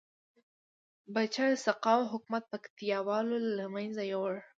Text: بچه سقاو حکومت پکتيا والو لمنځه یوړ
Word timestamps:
بچه 1.13 1.45
سقاو 1.65 2.09
حکومت 2.11 2.43
پکتيا 2.51 2.97
والو 3.07 3.37
لمنځه 3.57 4.03
یوړ 4.13 4.33